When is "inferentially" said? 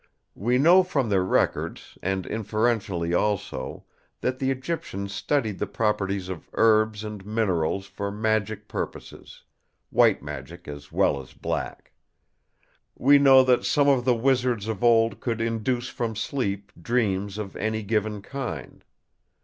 2.25-3.13